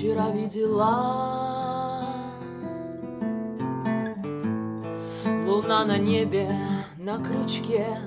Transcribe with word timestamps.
Вчера 0.00 0.30
видела. 0.30 2.06
Луна 5.46 5.84
на 5.84 5.98
небе 5.98 6.56
на 6.96 7.18
крючке. 7.18 7.98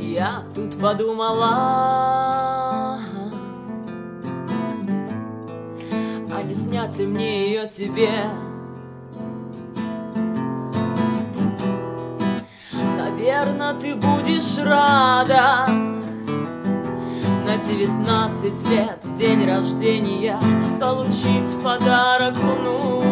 Я 0.00 0.42
тут 0.52 0.80
подумала 0.80 2.98
А 6.32 6.42
не 6.42 6.56
снять 6.56 6.98
мне 6.98 7.50
ее 7.50 7.68
тебе. 7.68 8.30
Наверно, 12.96 13.78
ты 13.80 13.94
будешь 13.94 14.58
рада 14.58 15.99
девятнадцать 17.66 18.68
лет 18.68 19.04
в 19.04 19.12
день 19.12 19.46
рождения 19.46 20.38
Получить 20.80 21.54
подарок 21.62 22.36
луну. 22.36 23.04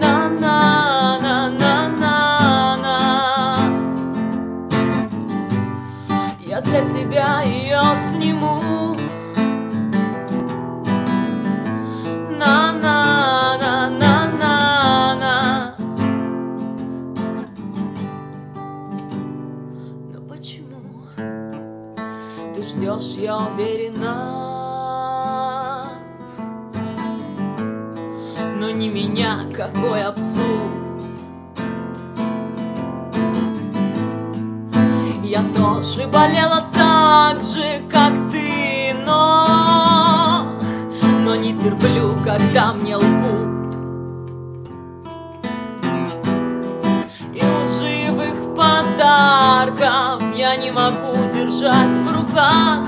На-на-на-на-на-на 0.00 0.76
Я 6.40 6.60
для 6.60 6.84
тебя 6.86 7.42
ее 7.42 7.80
сниму 7.96 8.75
уверена 23.44 24.36
Но 28.58 28.70
не 28.70 28.88
меня, 28.88 29.40
какой 29.54 30.02
абсурд. 30.02 30.72
Я 35.22 35.42
тоже 35.54 36.06
болела 36.08 36.64
так 36.72 37.42
же, 37.42 37.82
как 37.90 38.12
ты, 38.30 38.94
но 39.04 40.58
Но 41.24 41.36
не 41.36 41.54
терплю, 41.54 42.16
когда 42.24 42.72
мне 42.72 42.96
лгут. 42.96 43.56
Подарков 48.56 50.22
я 50.34 50.56
не 50.56 50.70
могу 50.70 51.12
держать 51.30 51.94
в 51.98 52.10
руках 52.10 52.86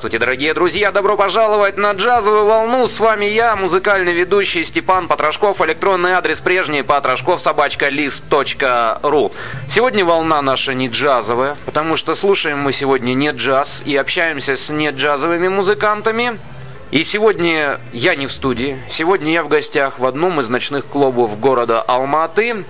Здравствуйте, 0.00 0.24
дорогие 0.24 0.54
друзья! 0.54 0.92
Добро 0.92 1.14
пожаловать 1.14 1.76
на 1.76 1.92
джазовую 1.92 2.46
волну! 2.46 2.88
С 2.88 2.98
вами 3.00 3.26
я, 3.26 3.54
музыкальный 3.54 4.14
ведущий 4.14 4.64
Степан 4.64 5.08
Потрошков. 5.08 5.60
Электронный 5.60 6.12
адрес 6.12 6.40
прежний 6.40 6.82
потрошков 6.82 7.38
собачка 7.38 7.90
лист.ру. 7.90 9.32
Сегодня 9.68 10.02
волна 10.02 10.40
наша 10.40 10.72
не 10.72 10.88
джазовая, 10.88 11.58
потому 11.66 11.96
что 11.96 12.14
слушаем 12.14 12.60
мы 12.60 12.72
сегодня 12.72 13.12
не 13.12 13.30
джаз 13.32 13.82
и 13.84 13.94
общаемся 13.94 14.56
с 14.56 14.70
не 14.70 14.88
джазовыми 14.88 15.48
музыкантами. 15.48 16.40
И 16.92 17.04
сегодня 17.04 17.78
я 17.92 18.14
не 18.14 18.26
в 18.26 18.32
студии, 18.32 18.82
сегодня 18.88 19.32
я 19.34 19.42
в 19.42 19.48
гостях 19.48 19.98
в 19.98 20.06
одном 20.06 20.40
из 20.40 20.48
ночных 20.48 20.86
клубов 20.86 21.38
города 21.38 21.82
Алматы. 21.82 22.64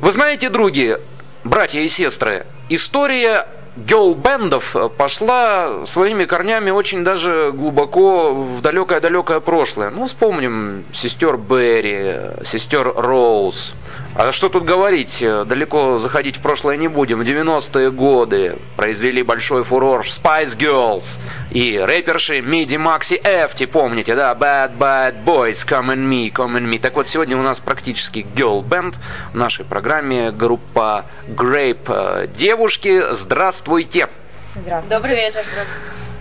Вы 0.00 0.12
знаете, 0.12 0.50
други, 0.50 0.98
братья 1.44 1.80
и 1.80 1.88
сестры, 1.88 2.44
история 2.68 3.46
гелл-бендов 3.86 4.74
пошла 4.96 5.86
своими 5.86 6.24
корнями 6.24 6.70
очень 6.70 7.04
даже 7.04 7.52
глубоко 7.54 8.34
в 8.34 8.60
далекое-далекое 8.60 9.40
прошлое. 9.40 9.90
Ну, 9.90 10.06
вспомним 10.06 10.84
сестер 10.92 11.36
Берри, 11.36 12.44
сестер 12.44 12.92
Роуз. 12.94 13.74
А 14.14 14.32
что 14.32 14.48
тут 14.48 14.64
говорить, 14.64 15.18
далеко 15.20 15.98
заходить 15.98 16.38
в 16.38 16.40
прошлое 16.40 16.76
не 16.76 16.88
будем. 16.88 17.20
В 17.20 17.22
90-е 17.22 17.90
годы 17.90 18.58
произвели 18.76 19.22
большой 19.22 19.62
фурор 19.62 20.04
Spice 20.06 20.56
Girls 20.58 21.18
и 21.50 21.78
рэперши 21.78 22.40
Миди 22.40 22.76
Макси 22.76 23.20
Эфти, 23.22 23.66
помните, 23.66 24.16
да? 24.16 24.34
Bad 24.34 24.76
Bad 24.76 25.24
Boys, 25.24 25.66
Come 25.66 25.94
and 25.94 26.08
Me, 26.08 26.32
Come 26.32 26.58
and 26.58 26.68
Me. 26.68 26.80
Так 26.80 26.94
вот, 26.94 27.08
сегодня 27.08 27.36
у 27.36 27.42
нас 27.42 27.60
практически 27.60 28.26
girl-бенд 28.34 28.96
в 29.32 29.36
нашей 29.36 29.64
программе 29.64 30.32
группа 30.32 31.06
Grape. 31.28 32.26
Девушки, 32.34 33.02
здравствуйте! 33.12 34.08
Здравствуйте. 34.56 34.96
Добрый 34.96 35.16
вечер. 35.16 35.44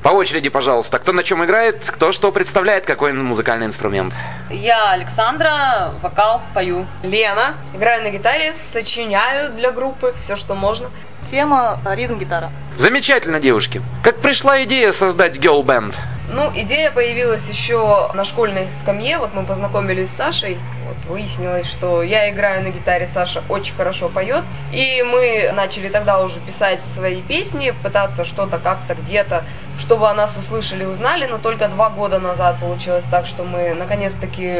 По 0.03 0.09
очереди, 0.09 0.49
пожалуйста. 0.49 0.99
Кто 0.99 1.11
на 1.11 1.23
чем 1.23 1.43
играет, 1.43 1.89
кто 1.89 2.11
что 2.11 2.31
представляет, 2.31 2.85
какой 2.85 3.13
музыкальный 3.13 3.65
инструмент. 3.65 4.13
Я 4.49 4.91
Александра, 4.91 5.93
вокал, 6.01 6.41
пою. 6.53 6.87
Лена. 7.03 7.55
Играю 7.73 8.03
на 8.03 8.09
гитаре, 8.09 8.53
сочиняю 8.59 9.51
для 9.51 9.71
группы 9.71 10.13
все, 10.17 10.35
что 10.35 10.55
можно. 10.55 10.89
Тема 11.29 11.79
ритм-гитара. 11.85 12.51
Замечательно, 12.75 13.39
девушки. 13.39 13.81
Как 14.03 14.21
пришла 14.21 14.63
идея 14.63 14.91
создать 14.93 15.37
girl 15.37 15.63
band? 15.63 15.95
Ну, 16.29 16.51
идея 16.55 16.91
появилась 16.91 17.47
еще 17.49 18.11
на 18.13 18.23
школьной 18.23 18.67
скамье. 18.79 19.17
Вот 19.17 19.33
мы 19.33 19.45
познакомились 19.45 20.09
с 20.09 20.15
Сашей. 20.15 20.57
Вот 20.87 21.05
выяснилось, 21.05 21.67
что 21.67 22.01
я 22.01 22.29
играю 22.29 22.63
на 22.63 22.69
гитаре, 22.69 23.07
Саша 23.07 23.43
очень 23.49 23.75
хорошо 23.75 24.07
поет. 24.07 24.43
И 24.71 25.03
мы 25.03 25.51
начали 25.53 25.89
тогда 25.89 26.21
уже 26.21 26.39
писать 26.39 26.85
свои 26.85 27.21
песни, 27.21 27.71
пытаться 27.83 28.23
что-то 28.23 28.57
как-то 28.57 28.95
где-то, 28.95 29.43
чтобы 29.77 30.09
о 30.09 30.13
нас 30.13 30.37
услышали, 30.37 30.85
узнали. 30.85 31.25
Но 31.25 31.37
только 31.37 31.67
два 31.67 31.89
года 31.89 32.19
назад 32.19 32.59
получилось 32.59 33.05
так, 33.05 33.25
что 33.25 33.43
мы 33.43 33.73
наконец-таки 33.73 34.59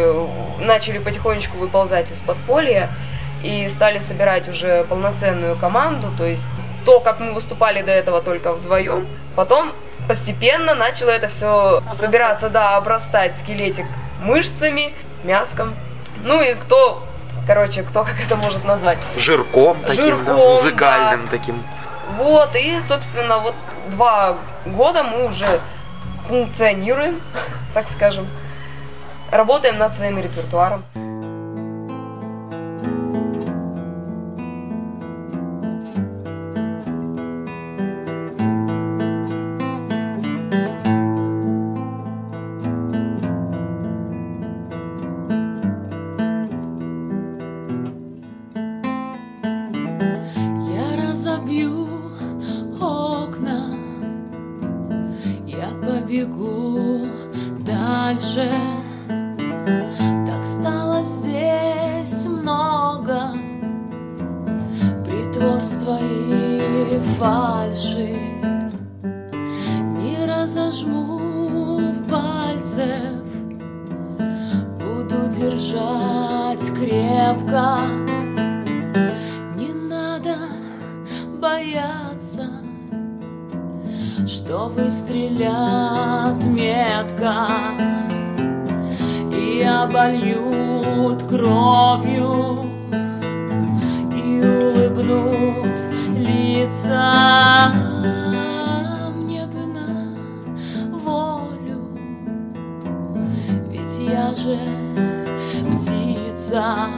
начали 0.59 0.97
потихонечку 0.97 1.57
выползать 1.57 2.11
из 2.11 2.19
подполья 2.19 2.89
и 3.43 3.67
стали 3.69 3.99
собирать 3.99 4.49
уже 4.49 4.83
полноценную 4.83 5.57
команду. 5.57 6.09
То 6.17 6.25
есть 6.25 6.47
то, 6.85 6.99
как 6.99 7.19
мы 7.19 7.33
выступали 7.33 7.81
до 7.81 7.91
этого 7.91 8.21
только 8.21 8.53
вдвоем, 8.53 9.07
потом 9.35 9.71
постепенно 10.07 10.75
начало 10.75 11.11
это 11.11 11.27
все 11.27 11.83
собираться, 11.91 12.49
да, 12.49 12.75
обрастать 12.75 13.37
скелетик 13.37 13.85
мышцами, 14.21 14.93
мяском. 15.23 15.75
Ну 16.27 16.41
и 16.41 16.55
кто, 16.55 17.07
короче, 17.47 17.83
кто 17.83 18.03
как 18.03 18.19
это 18.19 18.35
может 18.35 18.65
назвать? 18.65 18.97
Жирком 19.15 19.77
таким, 19.87 20.03
Жирком, 20.03 20.25
да, 20.25 20.33
музыкальным 20.35 21.23
да. 21.23 21.31
таким. 21.31 21.63
Вот, 22.17 22.53
и, 22.57 22.81
собственно, 22.81 23.39
вот 23.39 23.55
два 23.91 24.37
года 24.65 25.03
мы 25.03 25.25
уже 25.25 25.61
функционируем, 26.27 27.21
так 27.73 27.89
скажем, 27.89 28.27
работаем 29.31 29.77
над 29.77 29.93
своим 29.93 30.19
репертуаром. 30.19 30.83
Разожму 70.47 71.93
пальцев, 72.09 73.21
буду 74.79 75.27
держать 75.29 76.71
крепко. 76.73 77.79
Не 79.57 79.73
надо 79.73 80.35
бояться, 81.41 82.49
что 84.25 84.69
выстрелят 84.69 86.45
метко 86.45 87.49
и 89.33 89.61
обольют 89.63 91.23
кровью 91.23 92.71
и 94.15 94.41
улыбнут 94.45 95.81
лица. 96.17 97.96
Же 104.37 104.57
птица. 105.71 106.89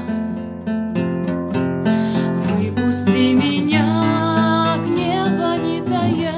Выпусти 2.52 3.34
меня, 3.34 4.78
гнева 4.86 5.58
не 5.58 5.82
тая, 5.82 6.34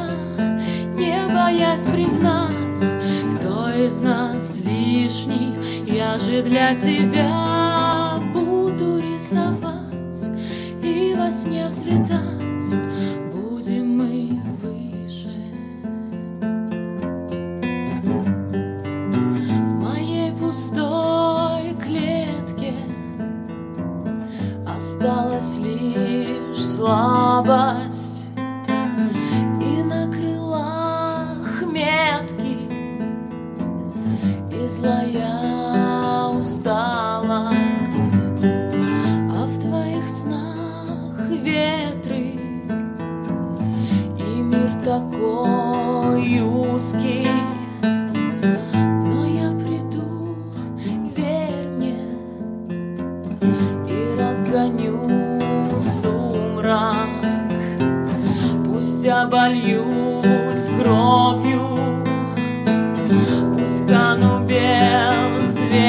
не 0.96 1.34
боясь 1.34 1.84
признать, 1.84 3.36
кто 3.36 3.72
из 3.72 4.00
нас 4.00 4.60
лишний. 4.60 5.56
Я 5.88 6.20
же 6.20 6.44
для 6.44 6.76
тебя 6.76 8.20
буду 8.34 9.00
рисовать 9.00 10.30
и 10.84 11.16
во 11.18 11.32
сне 11.32 11.68
взлетать. 11.70 12.31
Слабость 27.42 28.24
и 28.38 29.84
на 29.84 30.12
крылах 30.12 31.64
метки 31.64 32.70
и 34.52 34.68
злая 34.68 36.28
усталость, 36.38 38.22
а 38.44 39.46
в 39.48 39.60
твоих 39.60 40.08
снах 40.08 41.30
ветры 41.30 42.36
и 44.20 44.42
мир 44.42 44.72
такой 44.84 46.42
узкий. 46.42 47.51
Обольюсь 59.22 60.70
кровью, 60.80 62.04
пусть 63.54 63.88
кану 63.88 64.46
безвестно, 64.48 65.86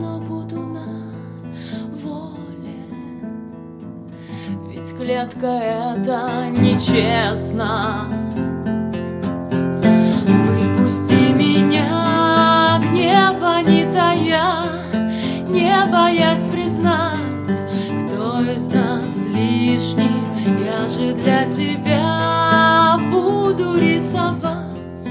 но 0.00 0.20
буду 0.20 0.60
на 0.60 1.08
воле, 2.02 2.82
ведь 4.68 4.96
клетка 4.96 5.46
это 5.46 6.46
нечестно. 6.50 8.06
Выпусти 10.46 11.32
меня, 11.32 12.78
гнева 12.80 13.62
не 13.62 13.84
тая, 13.90 14.68
не 15.48 15.86
боясь 15.90 16.46
признать, 16.46 17.64
кто 18.04 18.40
из 18.42 18.70
нас 18.70 19.26
лишний. 19.26 20.29
Я 20.46 20.88
же 20.88 21.12
для 21.12 21.44
тебя 21.44 22.98
буду 23.10 23.78
рисовать 23.78 25.08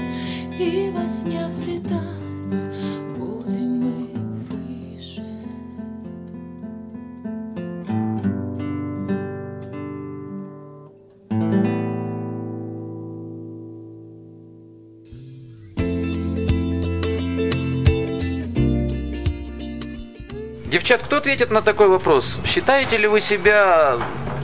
и 0.58 0.90
во 0.92 1.08
сне 1.08 1.46
взлетать. 1.46 2.64
Будем 3.16 3.80
мы 3.80 4.08
выше. 4.48 5.22
Девчат, 20.66 21.02
кто 21.02 21.18
ответит 21.18 21.50
на 21.50 21.62
такой 21.62 21.88
вопрос? 21.88 22.38
Считаете 22.44 22.96
ли 22.96 23.06
вы 23.06 23.20
себя 23.20 23.98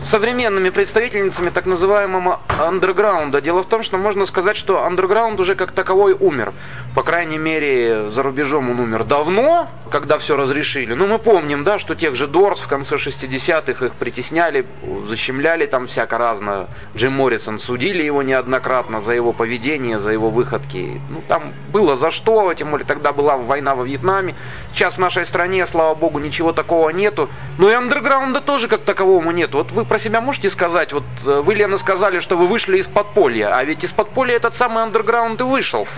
современными 0.07 0.71
представительницами 0.71 1.51
так 1.51 1.67
называемого 1.67 2.41
андерграунда? 2.59 3.41
Дело 3.41 3.63
в 3.63 3.67
том, 3.67 3.83
что 3.83 3.99
можно 3.99 4.25
сказать, 4.27 4.57
что 4.57 4.85
андерграунд 4.85 5.39
уже 5.41 5.55
как 5.55 5.73
таковой 5.73 6.13
умер. 6.13 6.55
По 6.95 7.03
крайней 7.03 7.39
мере, 7.39 8.09
за 8.11 8.23
рубежом 8.23 8.71
он 8.71 8.81
умер 8.81 9.05
давно, 9.05 9.69
когда 9.91 10.19
все 10.19 10.37
разрешили. 10.37 10.95
Но 10.95 11.07
мы 11.07 11.19
помним, 11.19 11.65
да, 11.65 11.79
что 11.79 11.95
тех 11.95 12.15
же 12.15 12.27
Дорс 12.27 12.61
в 12.61 12.69
конце 12.69 12.97
60-х 12.97 13.87
их 13.87 13.95
притесняли, 13.95 14.67
защемляли 15.07 15.67
там 15.67 15.87
всяко 15.87 16.19
разно. 16.19 16.69
Джим 16.97 17.13
Моррисон 17.15 17.59
судили 17.59 18.03
его 18.03 18.23
неоднократно 18.23 19.01
за 19.01 19.13
его 19.13 19.33
поведение, 19.33 19.99
за 19.99 20.13
его 20.13 20.31
выходки. 20.31 21.01
Ну, 21.11 21.23
там 21.29 21.53
было 21.73 21.97
за 21.97 22.11
что, 22.11 22.53
тем 22.55 22.71
более 22.71 22.87
тогда 22.87 23.13
была 23.13 23.37
война 23.37 23.75
во 23.75 23.85
Вьетнаме. 23.85 24.35
Сейчас 24.73 24.95
в 24.95 24.99
нашей 24.99 25.27
стране, 25.27 25.67
слава 25.67 25.95
богу, 25.95 26.19
ничего 26.19 26.53
такого 26.53 26.91
нету. 26.91 27.29
Но 27.59 27.71
и 27.71 27.75
андерграунда 27.75 28.41
тоже 28.41 28.69
как 28.69 28.83
таковому 28.83 29.33
нет. 29.33 29.55
Вот 29.55 29.73
вы 29.73 29.85
про 29.97 30.01
себя 30.03 30.21
можете 30.21 30.51
сказать, 30.51 30.93
вот 30.93 31.05
э, 31.25 31.41
вы, 31.41 31.55
Лена, 31.55 31.79
сказали, 31.79 32.21
что 32.21 32.37
вы 32.37 32.47
вышли 32.47 32.77
из 32.77 32.87
подполья, 32.87 33.57
а 33.57 33.65
ведь 33.65 33.83
из 33.83 33.93
подполья 33.93 34.37
этот 34.37 34.55
самый 34.55 34.83
андерграунд 34.83 35.41
и 35.41 35.45
вышел. 35.45 35.89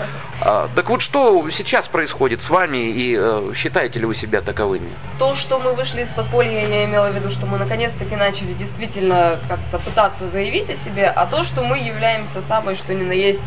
А, 0.40 0.68
так 0.76 0.88
вот 0.88 1.02
что 1.02 1.50
сейчас 1.50 1.88
происходит 1.88 2.40
с 2.40 2.48
вами 2.48 2.78
и 2.78 3.16
э, 3.18 3.52
считаете 3.56 3.98
ли 3.98 4.06
вы 4.06 4.14
себя 4.14 4.40
таковыми? 4.40 4.88
То, 5.18 5.34
что 5.34 5.58
мы 5.58 5.74
вышли 5.74 6.02
из 6.02 6.10
подполья, 6.10 6.68
я 6.68 6.84
имела 6.84 7.10
в 7.10 7.16
виду, 7.16 7.28
что 7.28 7.46
мы 7.46 7.58
наконец-таки 7.58 8.14
начали 8.14 8.52
действительно 8.52 9.40
как-то 9.48 9.80
пытаться 9.80 10.28
заявить 10.28 10.70
о 10.70 10.76
себе, 10.76 11.08
а 11.08 11.26
то, 11.26 11.42
что 11.42 11.64
мы 11.64 11.78
являемся 11.78 12.40
самой, 12.40 12.76
что 12.76 12.94
ни 12.94 13.02
на 13.02 13.10
есть, 13.10 13.42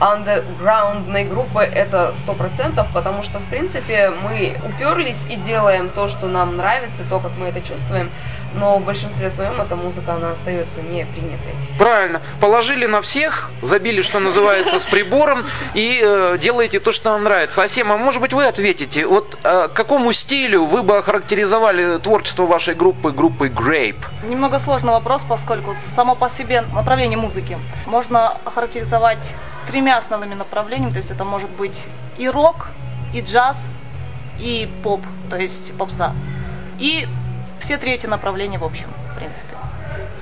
андерграундной 0.00 1.24
группы 1.24 1.60
это 1.60 2.14
сто 2.16 2.34
процентов, 2.34 2.86
потому 2.92 3.22
что, 3.22 3.38
в 3.38 3.44
принципе, 3.48 4.10
мы 4.10 4.56
уперлись 4.66 5.26
и 5.30 5.36
делаем 5.36 5.88
то, 5.88 6.08
что 6.08 6.26
нам 6.26 6.56
нравится, 6.56 7.04
то, 7.08 7.18
как 7.20 7.32
мы 7.38 7.46
это 7.46 7.60
чувствуем, 7.60 8.10
но 8.54 8.78
в 8.78 8.84
большинстве 8.84 9.30
своем 9.30 9.60
эта 9.60 9.76
музыка, 9.76 10.14
она 10.14 10.30
остается 10.30 10.82
не 10.82 11.04
принятой. 11.06 11.54
Правильно. 11.78 12.22
Положили 12.40 12.86
на 12.86 13.00
всех, 13.02 13.50
забили, 13.62 14.02
что 14.02 14.20
называется, 14.20 14.78
с 14.78 14.84
прибором 14.84 15.44
и 15.74 16.00
э, 16.02 16.38
делаете 16.40 16.80
то, 16.80 16.92
что 16.92 17.10
вам 17.12 17.24
нравится. 17.24 17.62
Асема, 17.62 17.96
может 17.96 18.20
быть, 18.20 18.32
вы 18.32 18.46
ответите, 18.46 19.06
вот 19.06 19.38
э, 19.42 19.68
какому 19.68 20.12
стилю 20.12 20.64
вы 20.64 20.82
бы 20.82 20.98
охарактеризовали 20.98 21.98
творчество 21.98 22.44
вашей 22.44 22.74
группы, 22.74 23.12
группы 23.12 23.48
Grape? 23.48 24.02
Немного 24.24 24.58
сложный 24.58 24.92
вопрос, 24.92 25.24
поскольку 25.24 25.74
само 25.74 26.14
по 26.14 26.28
себе 26.28 26.62
направление 26.74 27.18
музыки 27.18 27.58
можно 27.86 28.36
охарактеризовать 28.44 29.34
тремя 29.66 29.98
основными 29.98 30.34
направлениями, 30.34 30.92
то 30.92 30.98
есть 30.98 31.10
это 31.10 31.24
может 31.24 31.50
быть 31.50 31.86
и 32.18 32.28
рок, 32.28 32.68
и 33.12 33.20
джаз, 33.20 33.70
и 34.38 34.68
поп, 34.82 35.02
то 35.30 35.36
есть 35.36 35.76
попса. 35.76 36.12
И 36.78 37.06
все 37.58 37.78
три 37.78 37.92
эти 37.92 38.06
направления 38.06 38.58
в 38.58 38.64
общем, 38.64 38.88
в 39.12 39.18
принципе. 39.18 39.56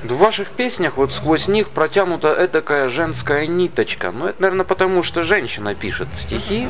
В 0.04 0.16
ваших 0.18 0.50
песнях 0.50 0.98
вот 0.98 1.14
сквозь 1.14 1.48
них 1.48 1.70
протянута 1.70 2.34
этакая 2.38 2.90
женская 2.90 3.46
ниточка. 3.46 4.12
Ну, 4.12 4.26
это, 4.26 4.42
наверное, 4.42 4.66
потому 4.66 5.02
что 5.02 5.22
женщина 5.24 5.74
пишет 5.74 6.08
стихи, 6.14 6.68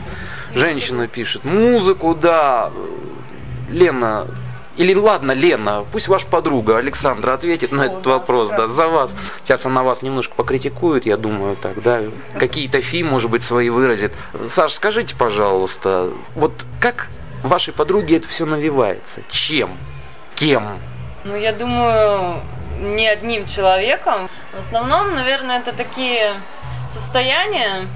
женщина 0.54 1.08
пишет 1.08 1.44
музыку, 1.44 2.14
да. 2.14 2.70
Лена, 3.68 4.28
или 4.76 4.94
ладно, 4.94 5.32
Лена, 5.32 5.84
пусть 5.92 6.08
ваша 6.08 6.26
подруга 6.26 6.78
Александра 6.78 7.34
ответит 7.34 7.72
на 7.72 7.82
О, 7.82 7.86
этот 7.86 8.02
да, 8.02 8.10
вопрос, 8.10 8.50
да, 8.50 8.66
за 8.66 8.88
вас. 8.88 9.14
Сейчас 9.44 9.66
она 9.66 9.82
вас 9.82 10.02
немножко 10.02 10.34
покритикует, 10.34 11.06
я 11.06 11.16
думаю, 11.16 11.56
так, 11.56 11.82
да, 11.82 12.02
какие-то 12.38 12.80
фи, 12.80 13.02
может 13.04 13.30
быть, 13.30 13.42
свои 13.42 13.70
выразит. 13.70 14.12
Саш, 14.48 14.72
скажите, 14.72 15.14
пожалуйста, 15.16 16.10
вот 16.34 16.52
как 16.80 17.08
вашей 17.42 17.72
подруге 17.72 18.16
это 18.16 18.28
все 18.28 18.46
навивается? 18.46 19.22
Чем? 19.30 19.78
Кем? 20.34 20.80
Ну, 21.24 21.36
я 21.36 21.52
думаю, 21.52 22.42
не 22.80 23.06
одним 23.06 23.46
человеком. 23.46 24.28
В 24.52 24.58
основном, 24.58 25.14
наверное, 25.14 25.60
это 25.60 25.72
такие 25.72 26.34
состояния, 26.88 27.88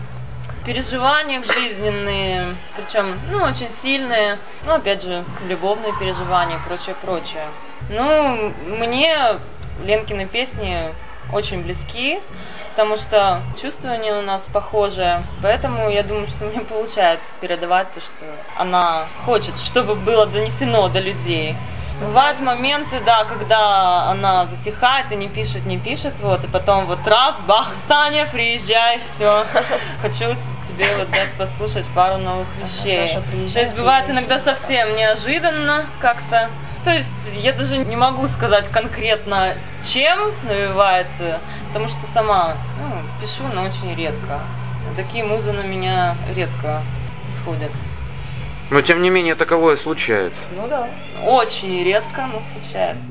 переживания 0.69 1.41
жизненные, 1.41 2.55
причем, 2.77 3.19
ну, 3.31 3.43
очень 3.43 3.71
сильные, 3.71 4.39
ну, 4.67 4.75
опять 4.75 5.03
же, 5.03 5.25
любовные 5.49 5.95
переживания, 5.95 6.59
прочее, 6.59 6.95
прочее. 7.01 7.47
Ну, 7.89 8.53
мне 8.67 9.17
Ленкины 9.83 10.27
песни 10.27 10.95
очень 11.33 11.63
близки, 11.63 12.21
потому 12.71 12.97
что 12.97 13.43
чувствование 13.61 14.15
у 14.15 14.23
нас 14.23 14.47
похожее, 14.47 15.25
поэтому 15.43 15.91
я 15.91 16.03
думаю, 16.03 16.27
что 16.27 16.45
мне 16.45 16.61
получается 16.61 17.33
передавать 17.41 17.93
то, 17.93 18.01
что 18.01 18.25
она 18.57 19.09
хочет, 19.25 19.59
чтобы 19.59 19.95
было 19.95 20.27
донесено 20.27 20.89
до 20.89 21.01
людей. 21.01 21.57
Бывают 22.01 22.39
моменты, 22.39 23.01
да, 23.05 23.25
когда 23.25 24.05
она 24.05 24.47
затихает 24.47 25.11
и 25.11 25.17
не 25.17 25.29
пишет, 25.29 25.67
не 25.67 25.79
пишет, 25.79 26.21
вот, 26.21 26.45
и 26.45 26.47
потом 26.47 26.87
вот 26.87 27.07
раз, 27.07 27.43
бах, 27.43 27.73
Саня, 27.89 28.27
приезжай, 28.27 29.01
все. 29.01 29.45
Хочу 30.01 30.33
тебе 30.65 30.87
вот 30.97 31.11
дать 31.11 31.35
послушать 31.35 31.89
пару 31.95 32.19
новых 32.19 32.47
вещей. 32.63 33.09
Саша, 33.09 33.21
приезжай, 33.23 33.53
То 33.53 33.61
есть 33.61 33.77
бывает 33.77 34.09
иногда 34.09 34.39
совсем 34.39 34.95
неожиданно 34.95 35.87
как-то. 36.01 36.51
То 36.85 36.93
есть 36.93 37.33
я 37.35 37.53
даже 37.53 37.79
не 37.79 37.97
могу 37.97 38.29
сказать 38.29 38.69
конкретно, 38.69 39.57
чем 39.85 40.33
навивается, 40.45 41.41
потому 41.69 41.89
что 41.89 42.07
сама 42.07 42.57
ну, 42.81 43.03
пишу, 43.21 43.45
но 43.53 43.65
очень 43.65 43.95
редко. 43.95 44.41
Такие 44.97 45.25
музы 45.25 45.53
на 45.53 45.63
меня 45.63 46.17
редко 46.35 46.83
сходят. 47.29 47.73
Но, 48.71 48.81
тем 48.83 49.01
не 49.01 49.11
менее, 49.11 49.35
таковое 49.35 49.77
случается. 49.77 50.43
Ну 50.55 50.69
да. 50.69 50.89
Очень 51.25 51.85
редко, 51.85 52.27
но 52.27 52.41
случается. 52.43 53.09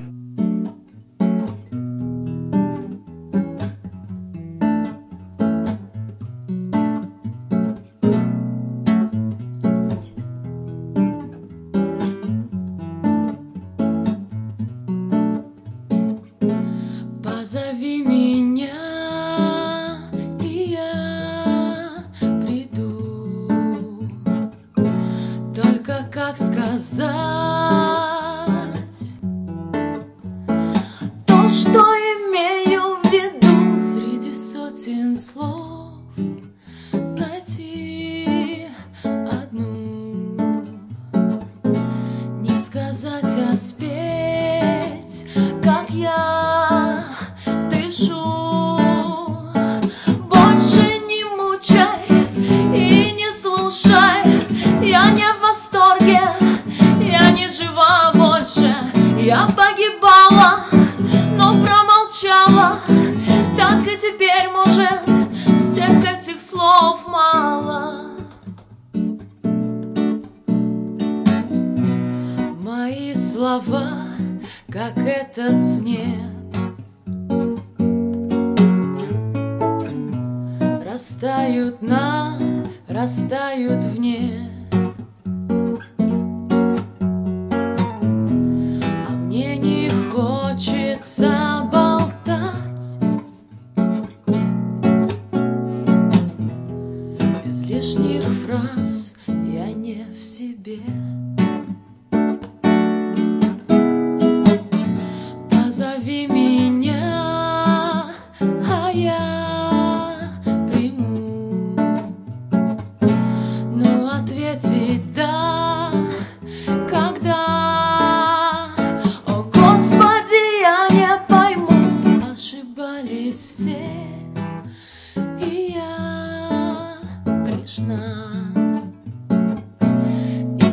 Like 90.98 91.04
sound. 91.04 91.57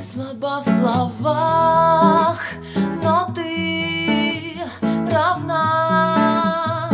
Слаба 0.05 0.61
в 0.61 0.69
словах, 0.69 2.41
но 3.03 3.33
ты 3.35 4.59
равна. 5.11 6.91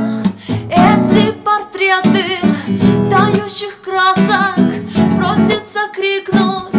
Эти 0.71 1.33
портреты 1.33 2.39
тающих 3.11 3.81
красок 3.83 4.55
просится 5.17 5.81
крикнуть, 5.93 6.70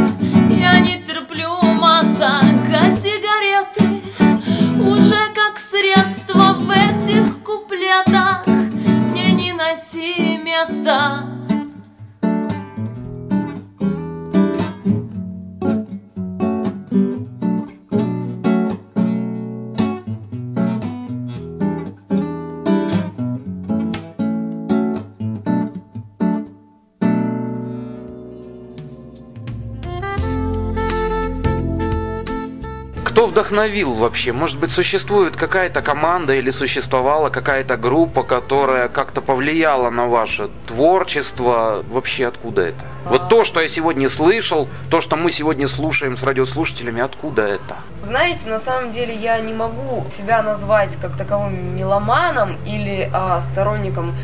Кто 33.22 33.28
вдохновил 33.28 33.94
вообще? 33.94 34.34
Может 34.34 34.58
быть, 34.58 34.72
существует 34.72 35.38
какая-то 35.38 35.84
команда 35.84 36.34
или 36.34 36.50
существовала 36.50 37.30
какая-то 37.30 37.78
группа, 37.78 38.24
которая 38.24 38.90
как-то 38.90 39.22
повлияла 39.22 39.92
на 39.92 40.08
ваше 40.08 40.50
творчество? 40.66 41.86
Вообще 41.88 42.26
откуда 42.26 42.64
это? 42.64 42.84
Вот 43.06 43.30
то, 43.30 43.44
что 43.44 43.62
я 43.62 43.68
сегодня 43.68 44.10
слышал, 44.10 44.68
то, 44.90 45.02
что 45.02 45.18
мы 45.18 45.30
сегодня 45.30 45.68
слушаем 45.68 46.18
с 46.18 46.24
радиослушателями, 46.24 47.00
откуда 47.00 47.44
это? 47.44 47.76
Знаете, 48.02 48.50
на 48.50 48.58
самом 48.58 48.92
деле 48.92 49.14
я 49.14 49.40
не 49.40 49.54
могу 49.54 50.10
себя 50.10 50.42
назвать 50.42 50.96
как 51.00 51.16
таковым 51.16 51.76
меломаном 51.76 52.58
или 52.66 53.08
а, 53.14 53.40
сторонником, 53.42 54.16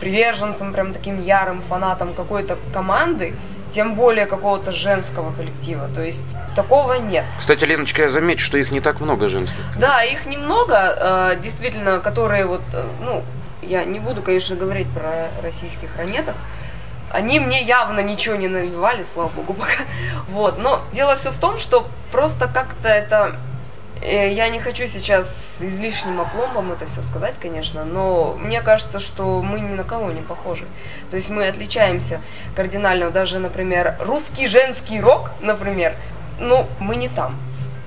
приверженцем, 0.00 0.72
прям 0.72 0.92
таким 0.92 1.22
ярым 1.22 1.62
фанатом 1.62 2.14
какой-то 2.14 2.58
команды 2.74 3.32
тем 3.70 3.94
более 3.94 4.26
какого-то 4.26 4.72
женского 4.72 5.32
коллектива. 5.32 5.88
То 5.94 6.02
есть 6.02 6.24
такого 6.54 6.94
нет. 6.94 7.24
Кстати, 7.38 7.64
Леночка, 7.64 8.02
я 8.02 8.08
замечу, 8.08 8.44
что 8.44 8.58
их 8.58 8.70
не 8.70 8.80
так 8.80 9.00
много 9.00 9.28
женских. 9.28 9.58
Да, 9.78 10.02
их 10.02 10.26
немного, 10.26 11.32
э, 11.34 11.40
действительно, 11.42 12.00
которые 12.00 12.46
вот, 12.46 12.62
э, 12.72 12.84
ну, 13.00 13.24
я 13.62 13.84
не 13.84 14.00
буду, 14.00 14.22
конечно, 14.22 14.56
говорить 14.56 14.88
про 14.90 15.28
российских 15.42 15.96
ранеток, 15.96 16.34
они 17.10 17.40
мне 17.40 17.62
явно 17.62 18.00
ничего 18.00 18.36
не 18.36 18.48
навевали, 18.48 19.04
слава 19.04 19.28
богу, 19.28 19.54
пока. 19.54 19.82
Вот. 20.28 20.58
Но 20.58 20.82
дело 20.92 21.16
все 21.16 21.30
в 21.30 21.38
том, 21.38 21.58
что 21.58 21.88
просто 22.12 22.46
как-то 22.46 22.88
это 22.88 23.36
я 24.02 24.48
не 24.48 24.58
хочу 24.60 24.86
сейчас 24.86 25.58
излишним 25.60 26.20
опломбом 26.20 26.72
это 26.72 26.86
все 26.86 27.02
сказать, 27.02 27.34
конечно, 27.40 27.84
но 27.84 28.34
мне 28.38 28.62
кажется, 28.62 28.98
что 28.98 29.42
мы 29.42 29.60
ни 29.60 29.74
на 29.74 29.84
кого 29.84 30.10
не 30.10 30.22
похожи. 30.22 30.66
То 31.10 31.16
есть 31.16 31.28
мы 31.28 31.46
отличаемся 31.46 32.20
кардинально. 32.56 33.10
Даже, 33.10 33.38
например, 33.38 33.96
русский 34.00 34.46
женский 34.46 35.00
рок, 35.00 35.32
например, 35.40 35.96
ну, 36.38 36.66
мы 36.78 36.96
не 36.96 37.08
там. 37.08 37.36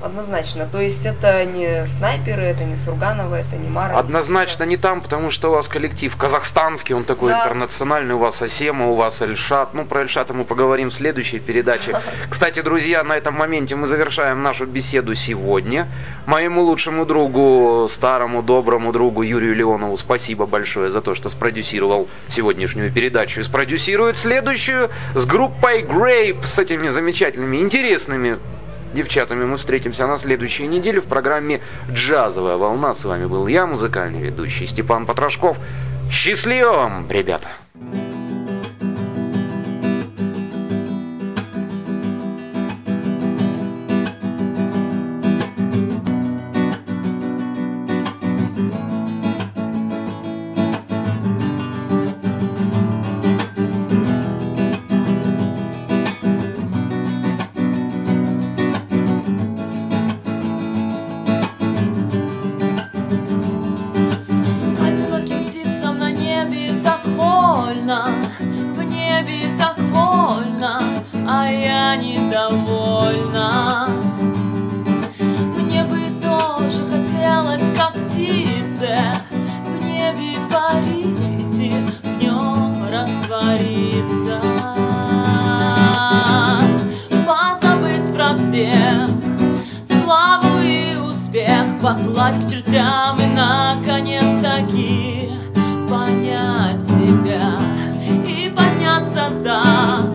Однозначно. 0.04 0.68
То 0.70 0.82
есть 0.82 1.06
это 1.06 1.46
не 1.46 1.88
снайперы, 1.88 2.42
это 2.42 2.66
не 2.66 2.76
Сурганова, 2.76 3.36
это 3.36 3.56
не 3.56 3.70
Мара. 3.70 3.98
Однозначно 3.98 4.66
не 4.66 4.76
там, 4.76 5.00
потому 5.00 5.32
что 5.32 5.50
у 5.50 5.54
вас 5.54 5.70
коллектив 5.70 6.14
казахстанский, 6.18 6.94
он 6.94 7.06
такой 7.06 7.32
да. 7.32 7.40
интернациональный, 7.40 8.14
у 8.16 8.18
вас 8.18 8.42
Асема, 8.42 8.88
у 8.88 8.96
вас 8.96 9.22
Эльшат. 9.22 9.74
Ну, 9.74 9.86
про 9.86 10.02
Эльшата 10.02 10.34
мы 10.34 10.44
поговорим 10.44 10.90
в 10.90 10.94
следующей 10.94 11.40
передаче. 11.40 11.98
Кстати, 12.30 12.62
друзья, 12.62 13.02
на 13.06 13.14
этом 13.14 13.36
моменте 13.36 13.78
мы 13.78 13.88
завершаем 13.88 14.44
нашу 14.44 14.66
беседу 14.66 15.14
сегодня. 15.16 15.88
Моему 16.26 16.64
лучшему 16.64 17.06
другу, 17.06 17.88
старому 17.90 18.44
доброму 18.44 18.92
другу 18.92 19.22
Юрию 19.22 19.56
Леонову 19.56 19.96
спасибо 19.96 20.46
большое 20.46 20.92
за 20.92 21.00
то, 21.00 21.16
что 21.16 21.30
спродюсировал 21.30 22.10
сегодняшнюю 22.28 22.92
передачу. 22.92 23.40
И 23.40 23.44
спродюсирует 23.44 24.18
следующую 24.18 24.90
с 25.16 25.26
группой 25.26 25.84
Grape, 25.84 26.46
с 26.46 26.60
этими 26.60 26.90
замечательными, 26.90 27.56
интересными 27.58 28.40
девчатами 28.94 29.46
мы 29.46 29.58
встретимся 29.58 30.08
на 30.08 30.18
следующей 30.18 30.68
неделе 30.68 31.02
в 31.02 31.06
программе 31.06 31.62
«Джазовая 31.92 32.58
волна». 32.58 32.94
С 32.94 33.04
вами 33.06 33.26
был 33.26 33.48
я, 33.48 33.66
музыкальный 33.66 34.22
ведущий 34.22 34.68
Степан 34.68 35.06
Потрошков. 35.06 35.58
Счастливо 36.12 36.72
вам, 36.74 37.08
ребята! 37.10 37.50
Послать 91.84 92.46
к 92.46 92.50
чертям 92.50 93.20
и 93.20 93.26
наконец-таки 93.26 95.30
понять 95.90 96.82
себя. 96.82 97.60
И 98.26 98.50
подняться 98.50 99.30
так, 99.44 100.13